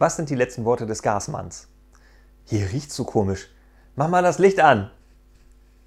Was 0.00 0.14
sind 0.14 0.30
die 0.30 0.36
letzten 0.36 0.64
Worte 0.64 0.86
des 0.86 1.02
Gasmanns? 1.02 1.66
Hier 2.44 2.70
riecht's 2.70 2.94
so 2.94 3.02
komisch. 3.02 3.48
Mach 3.96 4.06
mal 4.06 4.22
das 4.22 4.38
Licht 4.38 4.60
an! 4.60 4.92